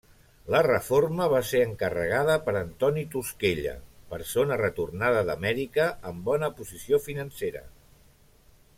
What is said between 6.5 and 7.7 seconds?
posició financera.